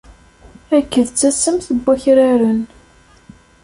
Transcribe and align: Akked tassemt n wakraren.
Akked 0.77 1.07
tassemt 1.19 1.65
n 1.75 1.79
wakraren. 1.85 2.61